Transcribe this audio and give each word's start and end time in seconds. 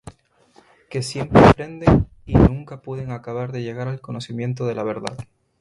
Que 0.89 1.03
siempre 1.03 1.45
aprenden, 1.45 2.07
y 2.25 2.33
nunca 2.33 2.81
pueden 2.81 3.11
acabar 3.11 3.51
de 3.51 3.61
llegar 3.61 3.87
al 3.87 4.01
conocimiento 4.01 4.65
de 4.65 4.73
la 4.73 4.81
verdad. 4.81 5.15